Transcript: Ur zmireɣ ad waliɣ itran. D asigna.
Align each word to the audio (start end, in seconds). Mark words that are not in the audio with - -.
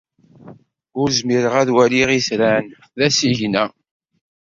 Ur 0.99 1.07
zmireɣ 1.19 1.53
ad 1.61 1.69
waliɣ 1.75 2.09
itran. 2.19 2.65
D 2.97 2.99
asigna. 3.07 3.63